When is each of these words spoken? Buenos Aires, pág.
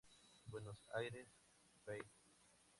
Buenos 0.47 0.89
Aires, 0.95 1.27
pág. 1.85 2.03